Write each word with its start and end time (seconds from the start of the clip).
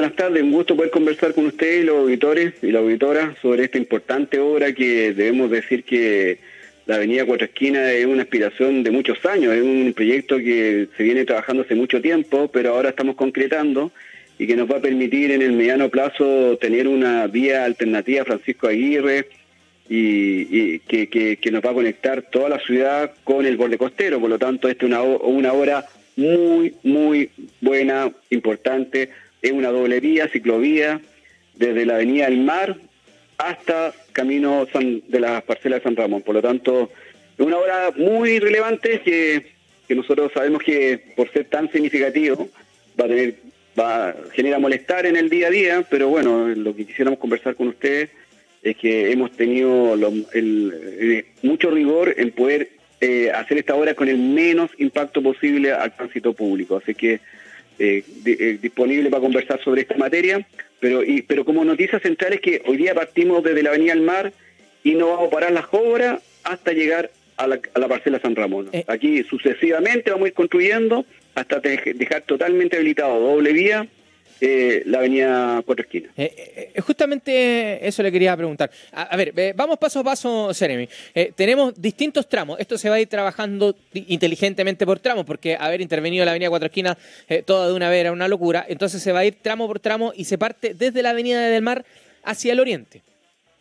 buenas 0.00 0.16
tardes. 0.16 0.42
Un 0.42 0.52
gusto 0.52 0.74
poder 0.74 0.90
conversar 0.90 1.34
con 1.34 1.44
ustedes, 1.44 1.84
los 1.84 1.98
auditores 1.98 2.54
y 2.62 2.72
la 2.72 2.78
auditora, 2.78 3.36
sobre 3.42 3.64
esta 3.64 3.76
importante 3.76 4.38
obra 4.38 4.72
que 4.72 5.12
debemos 5.12 5.50
decir 5.50 5.84
que 5.84 6.38
la 6.86 6.94
Avenida 6.94 7.26
Cuatro 7.26 7.44
Esquinas 7.44 7.86
es 7.90 8.06
una 8.06 8.22
aspiración 8.22 8.82
de 8.82 8.90
muchos 8.92 9.22
años, 9.26 9.52
es 9.52 9.60
un 9.60 9.92
proyecto 9.94 10.38
que 10.38 10.88
se 10.96 11.02
viene 11.02 11.26
trabajando 11.26 11.64
hace 11.64 11.74
mucho 11.74 12.00
tiempo, 12.00 12.48
pero 12.50 12.70
ahora 12.70 12.88
estamos 12.88 13.14
concretando 13.14 13.92
y 14.38 14.46
que 14.46 14.56
nos 14.56 14.70
va 14.70 14.78
a 14.78 14.80
permitir 14.80 15.32
en 15.32 15.42
el 15.42 15.52
mediano 15.52 15.90
plazo 15.90 16.56
tener 16.58 16.88
una 16.88 17.26
vía 17.26 17.66
alternativa 17.66 18.24
Francisco 18.24 18.68
Aguirre 18.68 19.28
y, 19.86 20.78
que, 20.78 21.50
nos 21.52 21.62
va 21.62 21.72
a 21.72 21.74
conectar 21.74 22.22
toda 22.22 22.48
la 22.48 22.58
ciudad 22.60 23.12
con 23.22 23.44
el 23.44 23.58
borde 23.58 23.76
costero. 23.76 24.18
Por 24.18 24.30
lo 24.30 24.38
tanto, 24.38 24.66
esta 24.66 24.86
es 24.86 24.90
una, 24.90 25.02
una 25.02 25.52
obra 25.52 25.84
muy, 26.16 26.74
muy 26.84 27.28
buena, 27.60 28.10
importante. 28.30 29.10
Es 29.42 29.52
una 29.52 29.70
doble 29.70 30.00
vía, 30.00 30.28
ciclovía, 30.28 31.00
desde 31.54 31.86
la 31.86 31.94
Avenida 31.94 32.26
del 32.26 32.38
Mar 32.38 32.76
hasta 33.38 33.92
Camino 34.12 34.66
de 34.72 35.20
las 35.20 35.42
parcelas 35.42 35.80
de 35.80 35.84
San 35.84 35.96
Ramón. 35.96 36.22
Por 36.22 36.34
lo 36.34 36.42
tanto, 36.42 36.90
es 37.38 37.46
una 37.46 37.58
obra 37.58 37.90
muy 37.96 38.38
relevante 38.38 39.00
que, 39.00 39.60
nosotros 39.94 40.30
sabemos 40.32 40.62
que 40.62 41.02
por 41.16 41.32
ser 41.32 41.46
tan 41.46 41.70
significativo 41.72 42.48
va 42.98 43.06
a 43.06 43.08
tener 43.08 43.34
va 43.78 44.14
genera 44.32 44.58
molestar 44.58 45.06
en 45.06 45.16
el 45.16 45.28
día 45.28 45.48
a 45.48 45.50
día, 45.50 45.84
pero 45.90 46.08
bueno, 46.08 46.48
lo 46.48 46.74
que 46.74 46.86
quisiéramos 46.86 47.18
conversar 47.18 47.54
con 47.54 47.68
ustedes 47.68 48.10
es 48.62 48.76
que 48.76 49.10
hemos 49.10 49.32
tenido 49.32 49.96
eh, 50.32 51.24
mucho 51.42 51.70
rigor 51.70 52.14
en 52.16 52.30
poder 52.30 52.70
eh, 53.00 53.30
hacer 53.30 53.58
esta 53.58 53.74
obra 53.74 53.94
con 53.94 54.08
el 54.08 54.18
menos 54.18 54.70
impacto 54.78 55.22
posible 55.22 55.72
al 55.72 55.96
tránsito 55.96 56.34
público. 56.34 56.76
Así 56.76 56.94
que 56.94 57.20
eh, 57.80 58.04
eh, 58.26 58.58
disponible 58.60 59.10
para 59.10 59.22
conversar 59.22 59.60
sobre 59.62 59.80
esta 59.82 59.96
materia, 59.96 60.46
pero, 60.78 61.02
y, 61.02 61.22
pero 61.22 61.44
como 61.44 61.64
noticia 61.64 61.98
central 61.98 62.34
es 62.34 62.40
que 62.40 62.62
hoy 62.66 62.76
día 62.76 62.94
partimos 62.94 63.42
desde 63.42 63.62
la 63.62 63.70
Avenida 63.70 63.94
del 63.94 64.02
Mar 64.02 64.32
y 64.84 64.94
no 64.94 65.08
vamos 65.08 65.28
a 65.28 65.30
parar 65.30 65.52
las 65.52 65.66
obras 65.72 66.22
hasta 66.44 66.72
llegar 66.72 67.10
a 67.36 67.46
la, 67.46 67.60
a 67.74 67.78
la 67.78 67.88
parcela 67.88 68.20
San 68.20 68.36
Ramón. 68.36 68.70
Aquí 68.86 69.22
sucesivamente 69.24 70.10
vamos 70.10 70.26
a 70.26 70.28
ir 70.28 70.34
construyendo 70.34 71.06
hasta 71.34 71.60
dejar 71.60 72.22
totalmente 72.22 72.76
habilitado 72.76 73.18
doble 73.18 73.52
vía 73.52 73.88
eh, 74.40 74.82
la 74.86 74.98
avenida 74.98 75.62
Cuatro 75.66 75.84
Esquinas. 75.84 76.12
Eh, 76.16 76.72
eh, 76.74 76.80
justamente 76.80 77.86
eso 77.86 78.02
le 78.02 78.10
quería 78.10 78.36
preguntar. 78.36 78.70
A, 78.92 79.16
ver, 79.16 79.54
vamos 79.54 79.78
paso 79.78 80.00
a 80.00 80.04
paso, 80.04 80.54
Seremi. 80.54 80.88
tenemos 81.34 81.80
distintos 81.80 82.28
tramos. 82.28 82.58
Esto 82.58 82.78
se 82.78 82.88
va 82.88 82.96
a 82.96 83.00
ir 83.00 83.08
trabajando 83.08 83.76
inteligentemente 83.92 84.86
por 84.86 84.98
tramos, 84.98 85.26
porque 85.26 85.56
haber 85.58 85.80
intervenido 85.80 86.24
la 86.24 86.30
avenida 86.30 86.48
Cuatro 86.48 86.66
Esquinas 86.66 86.96
toda 87.44 87.68
de 87.68 87.74
una 87.74 87.90
vez 87.90 88.00
era 88.00 88.12
una 88.12 88.28
locura. 88.28 88.64
Entonces 88.68 89.02
se 89.02 89.12
va 89.12 89.20
a 89.20 89.24
ir 89.24 89.36
tramo 89.42 89.66
por 89.66 89.80
tramo 89.80 90.12
y 90.16 90.24
se 90.24 90.38
parte 90.38 90.74
desde 90.74 91.02
la 91.02 91.10
avenida 91.10 91.40
del 91.48 91.62
Mar 91.62 91.84
hacia 92.24 92.52
el 92.52 92.60
oriente. 92.60 93.02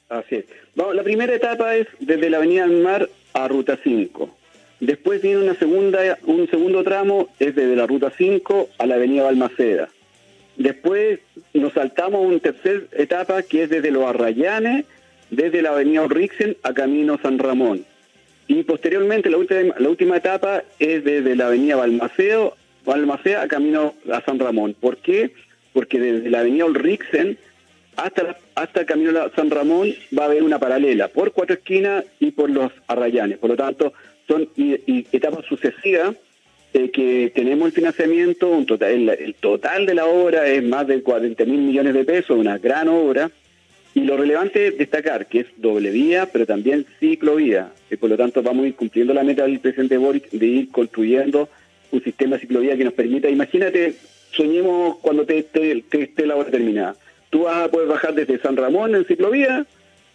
Así 0.08 0.36
es. 0.36 0.45
la 0.75 1.03
primera 1.03 1.36
etapa 1.36 1.75
es 1.75 1.88
desde 1.99 2.30
la 2.30 2.38
avenida 2.38 2.66
del 2.67 2.81
Mar 2.81 3.09
a 3.33 3.47
Ruta 3.47 3.77
5. 3.83 4.38
Después 4.80 5.21
viene 5.21 5.43
una 5.43 5.55
segunda, 5.55 6.17
un 6.23 6.49
segundo 6.49 6.83
tramo, 6.83 7.30
es 7.38 7.53
desde 7.53 7.75
la 7.75 7.86
Ruta 7.86 8.11
5 8.17 8.69
a 8.77 8.86
la 8.86 8.95
avenida 8.95 9.23
Balmaceda. 9.23 9.89
Después 10.59 11.19
nos 11.53 11.71
saltamos 11.71 12.15
a 12.15 12.27
una 12.27 12.39
tercera 12.39 12.81
etapa 12.91 13.43
que 13.43 13.63
es 13.63 13.69
desde 13.69 13.91
los 13.91 14.03
Arrayanes, 14.03 14.85
desde 15.31 15.61
la 15.61 15.69
avenida 15.69 16.05
Rixen 16.05 16.57
a 16.63 16.73
Camino 16.73 17.17
San 17.23 17.39
Ramón. 17.39 17.85
Y 18.45 18.63
posteriormente 18.63 19.30
la 19.30 19.37
última, 19.37 19.73
la 19.80 19.89
última 19.89 20.17
etapa 20.17 20.63
es 20.77 21.05
desde 21.05 21.37
la 21.37 21.47
avenida 21.47 21.77
Balmaceo, 21.77 22.57
a 22.85 23.47
Camino 23.47 23.93
San 24.25 24.37
Ramón. 24.37 24.75
¿Por 24.77 24.97
qué? 24.97 25.31
Porque 25.71 25.97
desde 25.97 26.30
la 26.30 26.41
avenida 26.41 26.65
Rixen 26.73 27.37
hasta, 27.95 28.35
hasta 28.55 28.85
Camino 28.85 29.13
San 29.37 29.49
Ramón 29.52 29.93
va 30.17 30.23
a 30.23 30.25
haber 30.25 30.43
una 30.43 30.59
paralela 30.59 31.07
por 31.07 31.31
cuatro 31.31 31.55
esquinas 31.55 32.03
y 32.19 32.31
por 32.31 32.49
los 32.49 32.69
Arrayanes. 32.87 33.37
Por 33.37 33.52
lo 33.52 33.55
tanto, 33.55 33.93
son 34.27 34.49
etapas 34.58 35.45
sucesivas 35.45 36.15
que 36.71 37.31
tenemos 37.33 37.67
el 37.67 37.71
financiamiento, 37.71 38.49
un 38.49 38.65
total, 38.65 39.09
el, 39.09 39.35
total 39.35 39.85
de 39.85 39.95
la 39.95 40.05
obra 40.05 40.47
es 40.47 40.63
más 40.63 40.87
de 40.87 41.02
40 41.02 41.45
mil 41.45 41.61
millones 41.61 41.93
de 41.93 42.03
pesos, 42.03 42.37
una 42.37 42.57
gran 42.57 42.87
obra, 42.87 43.31
y 43.95 44.02
lo 44.02 44.17
relevante 44.17 44.67
es 44.67 44.77
destacar 44.77 45.27
que 45.27 45.41
es 45.41 45.47
doble 45.57 45.89
vía, 45.89 46.30
pero 46.31 46.45
también 46.45 46.85
ciclovía, 46.99 47.71
y 47.89 47.95
por 47.95 48.09
lo 48.09 48.17
tanto 48.17 48.43
vamos 48.43 48.65
a 48.65 48.67
ir 48.67 48.75
cumpliendo 48.75 49.13
la 49.13 49.23
meta 49.23 49.43
del 49.43 49.59
presidente 49.59 49.97
Boric 49.97 50.30
de 50.30 50.45
ir 50.45 50.69
construyendo 50.69 51.49
un 51.91 52.03
sistema 52.03 52.35
de 52.35 52.41
ciclovía 52.41 52.77
que 52.77 52.83
nos 52.83 52.93
permita, 52.93 53.30
imagínate, 53.30 53.95
soñemos 54.31 54.97
cuando 54.97 55.25
te, 55.25 55.39
esté 55.39 56.27
la 56.27 56.36
obra 56.36 56.51
terminada, 56.51 56.95
tú 57.31 57.43
vas 57.43 57.65
a 57.65 57.71
poder 57.71 57.87
bajar 57.87 58.13
desde 58.13 58.39
San 58.39 58.55
Ramón 58.55 58.93
en 58.93 59.05
ciclovía, 59.05 59.65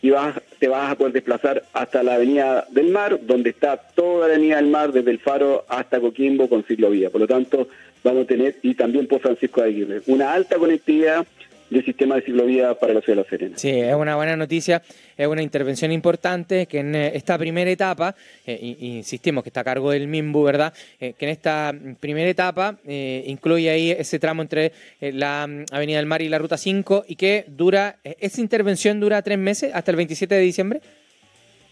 y 0.05 0.13
te 0.59 0.69
vas 0.69 0.91
a 0.91 0.95
poder 0.97 1.15
desplazar 1.15 1.65
hasta 1.73 2.03
la 2.03 2.17
Avenida 2.17 2.67
del 2.69 2.91
Mar, 2.91 3.19
donde 3.23 3.49
está 3.49 3.79
toda 3.79 4.29
la 4.29 4.35
Avenida 4.35 4.57
del 4.57 4.67
Mar, 4.67 4.93
desde 4.93 5.11
el 5.11 5.19
Faro 5.19 5.65
hasta 5.67 5.99
Coquimbo 5.99 6.47
con 6.47 6.63
ciclovía. 6.63 7.09
Por 7.09 7.23
lo 7.23 7.27
tanto, 7.27 7.69
vamos 8.03 8.25
a 8.25 8.27
tener, 8.27 8.57
y 8.61 8.75
también 8.75 9.07
por 9.07 9.21
Francisco 9.21 9.63
Aguirre, 9.63 10.03
una 10.07 10.35
alta 10.35 10.59
conectividad 10.59 11.27
del 11.75 11.85
sistema 11.85 12.15
de 12.15 12.23
ciclovía 12.23 12.75
para 12.75 12.95
la 12.95 13.01
ciudad 13.01 13.19
de 13.19 13.23
La 13.25 13.29
Serena. 13.29 13.59
Sí, 13.59 13.71
es 13.71 13.95
una 13.95 14.17
buena 14.17 14.37
noticia, 14.37 14.83
es 15.17 15.27
una 15.27 15.43
intervención 15.43 15.93
importante 15.93 16.67
que 16.67 16.79
en 16.79 16.95
eh, 16.95 17.13
esta 17.15 17.37
primera 17.37 17.71
etapa, 17.71 18.15
eh, 18.47 18.77
insistimos 18.81 19.43
que 19.43 19.51
está 19.51 19.61
a 19.61 19.65
cargo 19.65 19.91
del 19.91 20.07
MIMBU, 20.07 20.43
¿verdad? 20.45 20.73
Eh, 21.01 21.15
que 21.19 21.27
en 21.27 21.33
esta 21.33 21.75
primera 22.01 22.29
etapa 22.29 22.79
incluye 22.87 23.71
ahí 23.71 23.91
ese 23.91 24.19
tramo 24.19 24.43
entre 24.43 24.73
la 25.01 25.47
mm, 25.47 25.65
Avenida 25.73 25.99
del 25.99 26.07
Mar 26.07 26.23
y 26.23 26.29
la 26.29 26.39
Ruta 26.39 26.57
5 26.57 27.05
y 27.09 27.17
que 27.17 27.45
dura, 27.49 27.99
esa 28.05 28.41
intervención 28.41 29.01
dura 29.01 29.21
tres 29.23 29.39
meses 29.39 29.73
hasta 29.75 29.91
el 29.91 29.97
27 29.97 30.35
de 30.35 30.41
diciembre. 30.41 30.81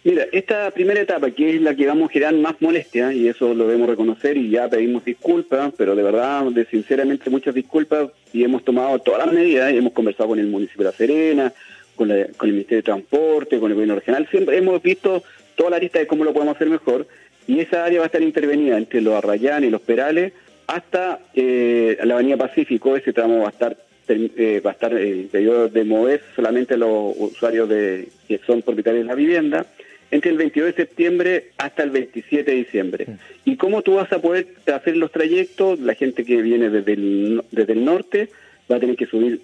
Mira, 0.05 0.27
esta 0.33 0.69
primera 0.73 1.01
etapa, 1.01 1.31
que 1.31 1.55
es 1.55 1.61
la 1.61 1.77
que 1.77 1.87
vamos 1.87 2.11
a 2.11 2.13
generar 2.13 2.35
más 2.35 2.61
molestia, 2.61 3.13
y 3.13 3.29
eso 3.29 3.55
lo 3.55 3.69
debemos 3.69 3.89
reconocer 3.89 4.37
y 4.37 4.51
ya 4.51 4.69
pedimos 4.69 5.05
disculpas, 5.05 5.73
pero 5.77 5.95
de 5.95 6.03
verdad, 6.03 6.45
de 6.47 6.65
sinceramente 6.65 7.31
muchas 7.31 7.55
disculpas, 7.55 8.11
y 8.33 8.43
hemos 8.43 8.65
tomado 8.65 8.99
todas 8.99 9.25
las 9.25 9.33
medidas, 9.33 9.73
y 9.73 9.77
hemos 9.77 9.93
conversado 9.93 10.31
con 10.31 10.41
el 10.41 10.49
municipio 10.49 10.85
de 10.85 10.91
La 10.91 10.97
Serena, 10.97 11.53
con, 11.95 12.11
el 12.11 12.35
Ministerio 12.43 12.79
de 12.79 12.83
Transporte, 12.83 13.61
con 13.61 13.71
el 13.71 13.75
gobierno 13.75 13.95
regional, 13.95 14.27
siempre 14.29 14.59
hemos 14.59 14.83
visto 14.83 15.23
toda 15.55 15.71
la 15.71 15.79
lista 15.79 16.01
de 16.01 16.09
cómo 16.09 16.25
lo 16.25 16.33
podemos 16.33 16.57
hacer 16.57 16.69
mejor, 16.69 17.07
y 17.47 17.61
esa 17.61 17.85
área 17.85 18.01
va 18.01 18.05
a 18.05 18.07
estar 18.07 18.23
intervenida 18.23 18.79
entre 18.79 19.03
los 19.03 19.15
Arrayanes 19.15 19.69
y 19.69 19.71
los 19.71 19.83
Perales 19.83 20.33
hasta 20.67 21.21
eh, 21.35 21.97
la 22.03 22.15
Avenida 22.15 22.37
Pacífico, 22.37 22.97
ese 22.97 23.13
tramo 23.13 23.41
va 23.41 23.49
a 23.49 23.51
estar 23.51 23.77
eh, 24.09 24.61
va 24.65 24.71
a 24.71 24.73
estar 24.75 24.93
eh, 24.95 25.29
de 25.33 25.85
mover 25.85 26.23
solamente 26.35 26.77
los 26.77 27.15
usuarios 27.17 27.69
que 27.69 28.41
son 28.45 28.63
propietarios 28.63 29.05
de 29.05 29.09
la 29.09 29.15
vivienda, 29.15 29.67
entre 30.13 30.31
el 30.31 30.37
22 30.37 30.69
de 30.69 30.83
septiembre 30.85 31.51
hasta 31.57 31.83
el 31.83 31.91
27 31.91 32.49
de 32.49 32.57
diciembre. 32.57 33.07
¿Y 33.45 33.57
cómo 33.57 33.83
tú 33.83 33.95
vas 33.95 34.13
a 34.13 34.21
poder 34.21 34.47
hacer 34.73 34.97
los 34.97 35.11
trayectos? 35.11 35.81
La 35.81 35.95
gente 35.95 36.25
que 36.25 36.43
viene 36.43 36.69
desde 36.69 36.93
el, 36.93 37.43
desde 37.51 37.73
el 37.73 37.85
norte 37.85 38.29
va 38.71 38.77
a 38.77 38.81
tener 38.81 38.95
que 38.95 39.07
subir 39.07 39.41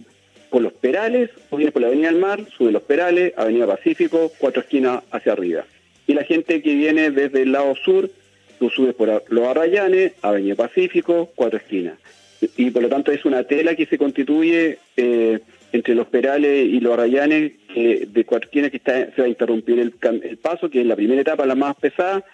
por 0.50 0.62
los 0.62 0.74
Perales, 0.74 1.30
o 1.50 1.56
viene 1.56 1.72
por 1.72 1.82
la 1.82 1.88
Avenida 1.88 2.10
del 2.10 2.20
Mar, 2.20 2.40
sube 2.56 2.70
los 2.70 2.82
Perales, 2.82 3.32
Avenida 3.36 3.66
Pacífico, 3.66 4.30
cuatro 4.38 4.60
esquinas 4.60 5.02
hacia 5.10 5.32
arriba. 5.32 5.64
Y 6.06 6.12
la 6.14 6.24
gente 6.24 6.62
que 6.62 6.74
viene 6.74 7.10
desde 7.10 7.42
el 7.42 7.52
lado 7.52 7.74
sur, 7.74 8.10
tú 8.58 8.68
subes 8.68 8.94
por 8.94 9.24
los 9.28 9.46
Arrayanes, 9.46 10.12
Avenida 10.20 10.54
Pacífico, 10.54 11.30
cuatro 11.34 11.58
esquinas. 11.58 11.98
Y 12.56 12.70
por 12.70 12.82
lo 12.82 12.88
tanto 12.88 13.10
es 13.10 13.24
una 13.24 13.44
tela 13.44 13.74
que 13.74 13.86
se 13.86 13.98
constituye 13.98 14.78
eh, 14.96 15.40
entre 15.72 15.94
los 15.94 16.06
Perales 16.08 16.66
y 16.66 16.78
los 16.80 16.92
Arrayanes, 16.92 17.52
de 17.74 18.24
cualquiera 18.24 18.70
que 18.70 18.78
está, 18.78 19.12
se 19.14 19.20
va 19.20 19.26
a 19.26 19.28
interrumpir 19.28 19.78
el, 19.78 19.92
paso, 20.38 20.70
que 20.70 20.80
es 20.80 20.86
la 20.86 20.96
primera 20.96 21.20
etapa, 21.20 21.46
la 21.46 21.54
más 21.54 21.76
pesada, 21.76 22.24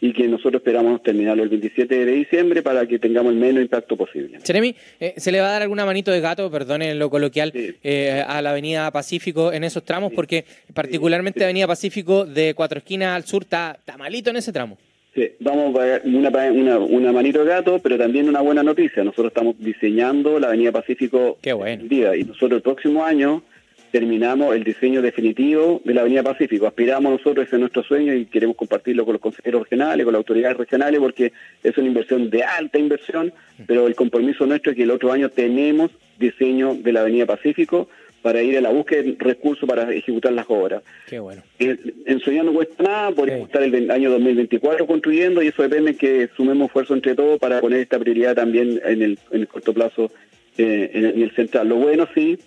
y 0.00 0.12
que 0.12 0.28
nosotros 0.28 0.60
esperamos 0.60 1.02
terminarlo 1.02 1.42
el 1.42 1.48
27 1.48 2.04
de 2.04 2.12
diciembre 2.12 2.62
para 2.62 2.86
que 2.86 2.98
tengamos 2.98 3.32
el 3.32 3.38
menos 3.38 3.62
impacto 3.62 3.96
posible. 3.96 4.38
Jeremy, 4.44 4.74
eh, 5.00 5.14
¿se 5.16 5.32
le 5.32 5.40
va 5.40 5.48
a 5.48 5.52
dar 5.52 5.62
alguna 5.62 5.84
manito 5.84 6.12
de 6.12 6.20
gato, 6.20 6.50
perdone 6.50 6.94
lo 6.94 7.10
coloquial, 7.10 7.52
eh, 7.54 8.22
a 8.26 8.40
la 8.40 8.50
Avenida 8.50 8.90
Pacífico 8.92 9.52
en 9.52 9.64
esos 9.64 9.84
tramos? 9.84 10.12
Porque 10.12 10.44
particularmente 10.72 11.40
la 11.40 11.46
Avenida 11.46 11.66
Pacífico 11.66 12.26
de 12.26 12.54
Cuatro 12.54 12.78
Esquinas 12.78 13.16
al 13.16 13.24
sur 13.24 13.42
está, 13.42 13.76
está 13.78 13.96
malito 13.96 14.30
en 14.30 14.36
ese 14.36 14.52
tramo. 14.52 14.78
Sí, 15.14 15.32
vamos 15.40 15.74
a 15.80 16.00
una, 16.04 16.30
una, 16.52 16.78
una 16.78 17.12
manito 17.12 17.40
de 17.40 17.46
gato, 17.46 17.80
pero 17.80 17.98
también 17.98 18.28
una 18.28 18.40
buena 18.40 18.62
noticia. 18.62 19.02
Nosotros 19.02 19.32
estamos 19.32 19.56
diseñando 19.58 20.38
la 20.38 20.46
Avenida 20.46 20.70
Pacífico 20.70 21.38
Qué 21.42 21.52
bueno. 21.52 21.82
día 21.88 22.14
y 22.14 22.22
nosotros 22.22 22.58
el 22.58 22.62
próximo 22.62 23.04
año 23.04 23.42
terminamos 23.90 24.54
el 24.54 24.64
diseño 24.64 25.02
definitivo 25.02 25.80
de 25.84 25.94
la 25.94 26.02
Avenida 26.02 26.22
Pacífico. 26.22 26.66
Aspiramos 26.66 27.12
nosotros, 27.12 27.46
ese 27.46 27.56
es 27.56 27.60
nuestro 27.60 27.82
sueño 27.82 28.14
y 28.14 28.26
queremos 28.26 28.56
compartirlo 28.56 29.04
con 29.04 29.14
los 29.14 29.22
consejeros 29.22 29.62
regionales, 29.62 30.04
con 30.04 30.12
las 30.12 30.20
autoridades 30.20 30.56
regionales, 30.56 31.00
porque 31.00 31.32
es 31.62 31.76
una 31.78 31.88
inversión 31.88 32.30
de 32.30 32.44
alta 32.44 32.78
inversión, 32.78 33.32
pero 33.66 33.86
el 33.86 33.94
compromiso 33.94 34.46
nuestro 34.46 34.72
es 34.72 34.76
que 34.76 34.84
el 34.84 34.90
otro 34.90 35.12
año 35.12 35.30
tenemos 35.30 35.90
diseño 36.18 36.74
de 36.74 36.92
la 36.92 37.00
Avenida 37.00 37.26
Pacífico 37.26 37.88
para 38.22 38.42
ir 38.42 38.58
a 38.58 38.60
la 38.60 38.70
búsqueda 38.70 39.02
de 39.02 39.16
recursos 39.18 39.68
para 39.68 39.92
ejecutar 39.92 40.32
las 40.32 40.46
obras. 40.48 40.82
Qué 41.06 41.18
bueno. 41.18 41.42
En 41.58 42.20
Soñar 42.20 42.44
no 42.44 42.52
cuesta 42.52 42.82
nada, 42.82 43.12
podemos 43.12 43.46
estar 43.46 43.62
el 43.62 43.90
año 43.90 44.10
2024 44.10 44.86
construyendo 44.86 45.42
y 45.42 45.48
eso 45.48 45.62
depende 45.62 45.96
que 45.96 46.28
sumemos 46.36 46.66
esfuerzo 46.66 46.94
entre 46.94 47.14
todos 47.14 47.38
para 47.38 47.60
poner 47.60 47.80
esta 47.80 47.98
prioridad 47.98 48.34
también 48.34 48.80
en 48.84 49.02
el, 49.02 49.18
en 49.30 49.40
el 49.40 49.48
corto 49.48 49.72
plazo 49.72 50.10
eh, 50.56 50.90
en, 50.92 51.22
el 51.22 51.30
central. 51.36 51.68
Lo 51.68 51.76
bueno 51.76 52.08
sí, 52.14 52.38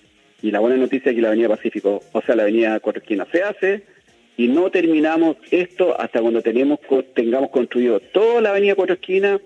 y 0.41 0.51
la 0.51 0.59
buena 0.59 0.77
noticia 0.77 1.11
es 1.11 1.15
que 1.15 1.21
la 1.21 1.29
Avenida 1.29 1.49
Pacífico, 1.49 2.01
o 2.11 2.21
sea, 2.21 2.35
la 2.35 2.43
Avenida 2.43 2.79
Cuatro 2.79 3.01
Esquinas 3.01 3.27
se 3.31 3.43
hace 3.43 3.83
y 4.38 4.47
no 4.47 4.71
terminamos 4.71 5.38
esto 5.51 5.99
hasta 5.99 6.21
cuando 6.21 6.41
tenemos, 6.41 6.79
tengamos 7.13 7.49
construido 7.49 7.99
toda 7.99 8.41
la 8.41 8.49
Avenida 8.49 8.75
Cuatro 8.75 8.95
Esquinas 8.95 9.41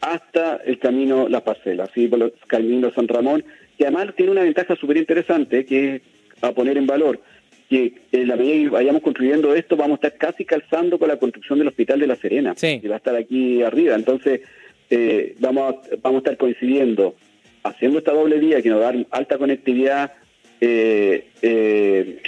hasta 0.00 0.56
el 0.64 0.78
camino 0.78 1.28
La 1.28 1.42
Parcela, 1.42 1.84
así 1.84 2.06
por 2.06 2.22
el 2.22 2.32
camino 2.46 2.92
San 2.94 3.08
Ramón, 3.08 3.44
que 3.76 3.84
además 3.84 4.14
tiene 4.16 4.32
una 4.32 4.42
ventaja 4.42 4.76
súper 4.76 4.98
interesante 4.98 5.64
que 5.64 5.96
es 5.96 6.02
a 6.42 6.52
poner 6.52 6.76
en 6.76 6.86
valor 6.86 7.20
que 7.68 7.94
en 8.12 8.28
la 8.28 8.36
medida 8.36 8.54
que 8.54 8.68
vayamos 8.68 9.02
construyendo 9.02 9.54
esto, 9.54 9.76
vamos 9.76 9.98
a 10.02 10.06
estar 10.06 10.18
casi 10.18 10.44
calzando 10.44 10.98
con 10.98 11.08
la 11.08 11.18
construcción 11.18 11.58
del 11.58 11.68
Hospital 11.68 11.98
de 11.98 12.06
La 12.06 12.16
Serena, 12.16 12.54
que 12.54 12.88
va 12.88 12.94
a 12.94 12.98
estar 12.98 13.16
aquí 13.16 13.62
arriba. 13.62 13.96
Entonces, 13.96 14.42
eh, 14.88 15.34
vamos, 15.40 15.74
a, 15.74 15.96
vamos 16.00 16.18
a 16.18 16.18
estar 16.18 16.36
coincidiendo, 16.36 17.16
haciendo 17.64 17.98
esta 17.98 18.12
doble 18.12 18.38
vía 18.38 18.62
que 18.62 18.68
nos 18.68 18.80
da 18.80 18.92
alta 19.10 19.38
conectividad 19.38 20.12
eh, 20.60 21.28
eh, 21.42 22.22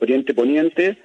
Oriente-Poniente, 0.00 0.96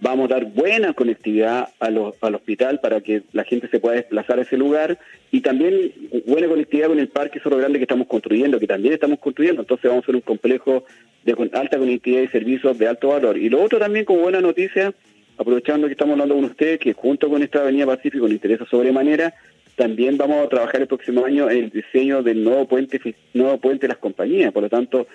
vamos 0.00 0.30
a 0.30 0.34
dar 0.34 0.44
buena 0.46 0.92
conectividad 0.92 1.68
al 1.78 2.34
hospital 2.34 2.80
para 2.80 3.00
que 3.00 3.22
la 3.32 3.44
gente 3.44 3.68
se 3.68 3.80
pueda 3.80 3.96
desplazar 3.96 4.38
a 4.38 4.42
ese 4.42 4.56
lugar 4.56 4.98
y 5.30 5.40
también 5.40 5.92
buena 6.26 6.48
conectividad 6.48 6.88
con 6.88 6.98
el 6.98 7.08
Parque 7.08 7.40
Zorro 7.40 7.56
Grande 7.56 7.78
que 7.78 7.84
estamos 7.84 8.06
construyendo, 8.06 8.60
que 8.60 8.66
también 8.66 8.94
estamos 8.94 9.18
construyendo. 9.18 9.62
Entonces 9.62 9.88
vamos 9.88 10.02
a 10.02 10.04
hacer 10.04 10.14
un 10.16 10.20
complejo 10.20 10.84
de 11.24 11.50
alta 11.52 11.78
conectividad 11.78 12.22
y 12.22 12.28
servicios 12.28 12.78
de 12.78 12.86
alto 12.86 13.08
valor. 13.08 13.38
Y 13.38 13.48
lo 13.48 13.62
otro 13.62 13.78
también 13.78 14.04
como 14.04 14.20
buena 14.20 14.40
noticia, 14.40 14.92
aprovechando 15.38 15.86
que 15.86 15.92
estamos 15.92 16.12
hablando 16.12 16.34
con 16.34 16.44
ustedes, 16.44 16.78
que 16.78 16.92
junto 16.92 17.28
con 17.28 17.42
esta 17.42 17.60
Avenida 17.60 17.86
Pacífico 17.86 18.24
nos 18.24 18.32
interesa 18.32 18.66
sobremanera, 18.66 19.34
también 19.76 20.16
vamos 20.16 20.44
a 20.44 20.48
trabajar 20.48 20.82
el 20.82 20.86
próximo 20.86 21.24
año 21.24 21.50
en 21.50 21.64
el 21.64 21.70
diseño 21.70 22.22
del 22.22 22.44
nuevo 22.44 22.68
puente, 22.68 23.00
nuevo 23.32 23.58
puente 23.58 23.82
de 23.82 23.88
las 23.88 23.98
compañías. 23.98 24.52
Por 24.52 24.62
lo 24.62 24.68
tanto, 24.68 25.06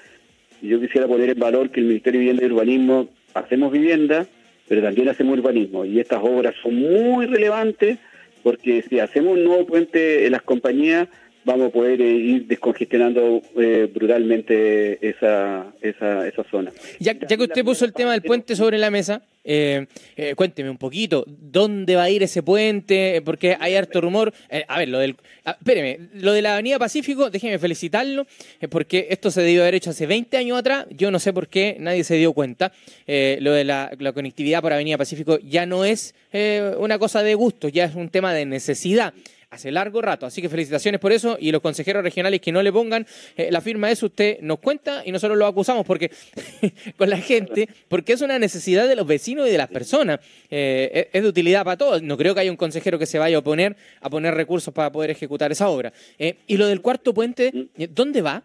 yo 0.62 0.80
quisiera 0.80 1.08
poner 1.08 1.30
en 1.30 1.40
valor 1.40 1.70
que 1.70 1.80
el 1.80 1.88
Ministerio 1.88 2.20
de 2.20 2.26
Vivienda 2.26 2.44
y 2.44 2.52
Urbanismo 2.52 3.10
hacemos 3.34 3.72
vivienda, 3.72 4.28
pero 4.68 4.82
también 4.82 5.10
hacemos 5.10 5.38
urbanismo. 5.38 5.86
Y 5.86 6.00
estas 6.00 6.20
obras 6.22 6.56
son 6.62 6.76
muy 6.76 7.26
relevantes 7.26 7.98
porque 8.44 8.84
si 8.88 9.00
hacemos 9.00 9.34
un 9.34 9.44
nuevo 9.44 9.66
puente 9.66 10.26
en 10.26 10.32
las 10.32 10.42
compañías, 10.44 11.08
vamos 11.44 11.70
a 11.70 11.72
poder 11.72 12.02
eh, 12.02 12.12
ir 12.12 12.48
descongestionando 12.48 13.42
eh, 13.58 13.90
brutalmente 13.94 15.08
esa, 15.08 15.68
esa, 15.82 16.28
esa 16.28 16.44
zona. 16.50 16.72
Ya, 17.00 17.14
ya 17.14 17.38
que 17.38 17.44
usted 17.44 17.64
puso 17.64 17.86
el 17.86 17.94
tema 17.94 18.12
del 18.12 18.22
puente 18.22 18.56
sobre 18.56 18.78
la 18.78 18.92
mesa, 18.92 19.24
eh, 19.52 19.88
eh, 20.16 20.36
cuénteme 20.36 20.70
un 20.70 20.78
poquito, 20.78 21.26
¿dónde 21.28 21.96
va 21.96 22.04
a 22.04 22.10
ir 22.12 22.22
ese 22.22 22.44
puente? 22.44 23.20
Porque 23.26 23.58
hay 23.60 23.74
harto 23.74 24.00
rumor. 24.00 24.32
Eh, 24.48 24.64
a 24.68 24.78
ver, 24.78 24.90
lo 24.90 25.00
del. 25.00 25.16
Ah, 25.44 25.58
espéreme, 25.58 26.10
lo 26.14 26.34
de 26.34 26.44
la 26.44 26.54
Avenida 26.54 26.78
Pacífico, 26.78 27.32
déjeme 27.32 27.58
felicitarlo, 27.58 28.28
porque 28.70 29.08
esto 29.10 29.32
se 29.32 29.42
debió 29.42 29.64
haber 29.64 29.74
hecho 29.74 29.90
hace 29.90 30.06
20 30.06 30.38
años 30.38 30.60
atrás. 30.60 30.86
Yo 30.92 31.10
no 31.10 31.18
sé 31.18 31.34
por 31.34 31.48
qué 31.48 31.78
nadie 31.80 32.04
se 32.04 32.16
dio 32.18 32.34
cuenta. 32.34 32.72
lo 33.08 33.54
de 33.54 33.64
la, 33.64 33.90
la, 33.98 34.14
conectividad 34.14 34.62
por 34.62 34.72
Avenida 34.72 35.00
Pacífico 35.00 35.40
ya 35.40 35.66
no 35.66 35.84
es 35.84 36.14
una 36.78 37.00
cosa 37.00 37.24
de 37.24 37.34
gusto, 37.34 37.70
ya 37.70 37.86
es 37.86 37.96
un 37.96 38.10
tema 38.10 38.36
de 38.36 38.46
necesidad 38.46 39.16
hace 39.50 39.72
largo 39.72 40.02
rato. 40.02 40.26
Así 40.26 40.42
que 40.42 40.50
felicitaciones 40.50 41.00
por 41.00 41.12
eso 41.12 41.38
y 41.40 41.52
los 41.52 41.62
consejeros 41.62 42.04
regionales 42.04 42.42
que 42.42 42.52
no 42.52 42.62
le 42.62 42.72
pongan 42.72 43.06
eh, 43.36 43.50
la 43.52 43.62
firma 43.62 43.90
eso, 43.92 44.08
usted 44.08 44.40
nos 44.42 44.60
cuenta 44.60 45.04
y 45.06 45.12
nosotros 45.12 45.38
lo 45.38 45.46
acusamos 45.46 45.86
porque 45.86 46.12
con 46.98 47.10
la 47.10 47.18
gente, 47.18 47.68
porque 47.88 48.14
es 48.14 48.22
una 48.22 48.40
necesidad 48.40 48.88
de 48.88 48.96
los 48.96 49.08
vecinos 49.08 49.48
y 49.48 49.52
de 49.52 49.58
las 49.58 49.70
personas. 49.70 50.20
Eh, 50.50 51.10
es 51.12 51.24
de 51.24 51.30
utilidad 51.30 51.64
para 51.64 51.78
todos. 51.78 52.02
No 52.02 52.18
creo 52.18 52.34
que 52.34 52.42
haya 52.42 52.52
un 52.52 52.58
consejero 52.58 53.00
que 53.00 53.06
se 53.06 53.20
vaya 53.20 53.38
a 53.38 53.40
oponer 53.40 53.76
a 54.02 54.10
poner 54.10 54.34
recursos 54.34 54.74
para 54.74 54.92
poder 54.92 55.12
ejecutar 55.12 55.52
esa 55.52 55.70
obra. 55.70 55.94
Eh, 56.18 56.36
y 56.48 56.58
lo 56.58 56.68
del 56.68 56.82
cuarto 56.82 57.14
puente, 57.14 57.52
¿dónde 57.90 58.22
va? 58.22 58.44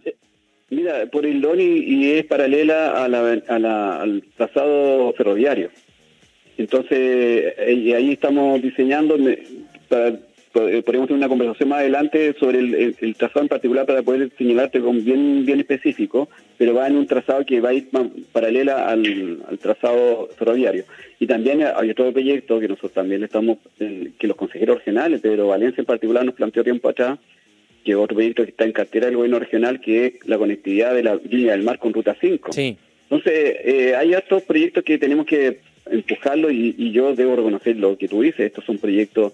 Mira, 0.70 1.06
por 1.06 1.26
el 1.26 1.44
y 1.60 2.10
es 2.12 2.24
paralela 2.24 3.04
a 3.04 3.08
la, 3.08 4.00
al 4.00 4.24
trazado 4.36 5.12
ferroviario. 5.12 5.70
Entonces, 6.56 7.54
ahí 7.58 8.12
estamos 8.12 8.62
diseñando 8.62 9.16
para 9.88 10.08
eh, 10.08 10.18
podríamos 10.54 11.08
tener 11.08 11.18
una 11.18 11.28
conversación 11.28 11.68
más 11.68 11.80
adelante 11.80 12.34
sobre 12.38 12.60
el, 12.60 13.16
trazado 13.16 13.42
en 13.42 13.48
particular 13.48 13.86
para 13.86 14.02
poder 14.02 14.30
señalarte 14.38 14.80
con 14.80 15.04
bien 15.04 15.44
bien 15.44 15.58
específico, 15.58 16.28
pero 16.56 16.74
va 16.74 16.86
en 16.86 16.96
un 16.96 17.06
trazado 17.06 17.44
que 17.44 17.60
va 17.60 17.70
a 17.70 17.74
ir 17.74 17.88
paralela 18.32 18.88
al, 18.88 19.40
trazado 19.60 20.28
ferroviario. 20.38 20.84
Y 21.18 21.26
también 21.26 21.62
hay 21.62 21.90
otro 21.90 22.12
proyecto 22.12 22.60
que 22.60 22.68
nosotros 22.68 22.92
también 22.92 23.24
estamos, 23.24 23.58
eh, 23.80 24.12
que 24.18 24.26
los 24.28 24.36
consejeros 24.36 24.78
regionales, 24.78 25.20
Pedro 25.20 25.48
Valencia 25.48 25.80
en 25.80 25.86
particular 25.86 26.24
nos 26.24 26.34
planteó 26.34 26.62
tiempo 26.62 26.88
atrás, 26.88 27.18
que 27.84 27.96
otro 27.96 28.14
proyecto 28.14 28.44
que 28.44 28.50
está 28.50 28.64
en 28.64 28.72
cartera 28.72 29.06
del 29.06 29.16
gobierno 29.16 29.40
regional, 29.40 29.80
que 29.80 30.06
es 30.06 30.12
la 30.26 30.38
conectividad 30.38 30.94
de 30.94 31.02
la 31.02 31.16
línea 31.16 31.52
del 31.52 31.62
mar 31.62 31.78
con 31.78 31.92
Ruta 31.92 32.16
5. 32.18 32.52
Sí. 32.52 32.78
Entonces, 33.10 33.56
eh, 33.64 33.94
hay 33.96 34.14
otros 34.14 34.42
proyectos 34.44 34.84
que 34.84 34.98
tenemos 34.98 35.26
que 35.26 35.58
empujarlo 35.90 36.50
y, 36.50 36.74
y 36.78 36.92
yo 36.92 37.14
debo 37.14 37.36
reconocer 37.36 37.76
lo 37.76 37.98
que 37.98 38.08
tú 38.08 38.22
dices, 38.22 38.40
estos 38.40 38.64
son 38.64 38.78
proyectos 38.78 39.32